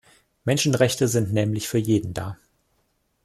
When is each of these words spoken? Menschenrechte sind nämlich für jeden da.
Menschenrechte 0.45 1.07
sind 1.07 1.31
nämlich 1.31 1.67
für 1.67 1.77
jeden 1.77 2.15
da. 2.15 2.35